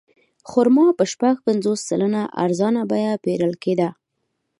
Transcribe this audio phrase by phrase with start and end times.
[0.49, 3.89] خرما په شپږ پنځوس سلنه ارزانه بیه پېرل کېده.